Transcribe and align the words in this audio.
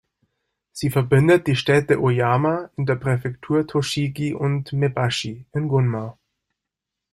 Sie 0.71 0.89
verbindet 0.89 1.45
die 1.45 1.55
Städte 1.55 2.01
Oyama 2.01 2.71
in 2.75 2.87
der 2.87 2.95
Präfektur 2.95 3.67
Tochigi 3.67 4.33
und 4.33 4.73
Maebashi 4.73 5.45
in 5.53 5.67
Gunma. 5.67 6.17